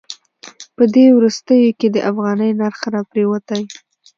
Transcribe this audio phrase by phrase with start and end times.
[0.75, 3.63] په دې وروستیو کې د افغانۍ نرخ راپریوتی.